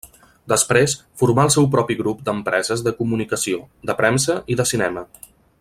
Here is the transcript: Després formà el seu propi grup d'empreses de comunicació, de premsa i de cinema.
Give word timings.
Després 0.53 0.95
formà 1.23 1.45
el 1.49 1.51
seu 1.57 1.67
propi 1.75 1.99
grup 2.01 2.25
d'empreses 2.29 2.85
de 2.89 2.97
comunicació, 3.03 3.63
de 3.91 4.01
premsa 4.03 4.43
i 4.55 4.63
de 4.63 4.71
cinema. 4.75 5.09